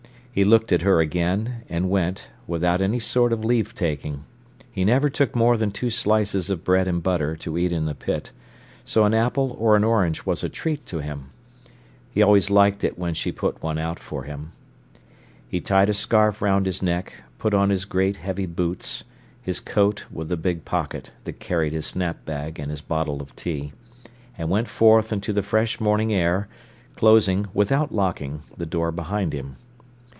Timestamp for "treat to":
10.47-10.99